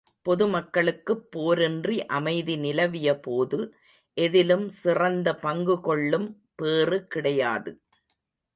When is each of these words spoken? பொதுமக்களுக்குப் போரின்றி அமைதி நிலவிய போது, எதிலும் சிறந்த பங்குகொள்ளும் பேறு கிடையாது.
பொதுமக்களுக்குப் 0.25 1.25
போரின்றி 1.31 1.97
அமைதி 2.09 2.55
நிலவிய 2.57 3.19
போது, 3.19 3.59
எதிலும் 4.17 4.69
சிறந்த 4.69 5.37
பங்குகொள்ளும் 5.41 6.27
பேறு 6.55 7.07
கிடையாது. 7.07 7.73